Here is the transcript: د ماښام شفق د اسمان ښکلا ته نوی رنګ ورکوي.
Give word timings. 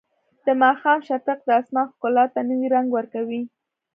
د 0.45 0.47
ماښام 0.61 0.99
شفق 1.07 1.39
د 1.45 1.49
اسمان 1.61 1.87
ښکلا 1.93 2.25
ته 2.33 2.39
نوی 2.49 2.67
رنګ 2.75 2.87
ورکوي. 2.93 3.41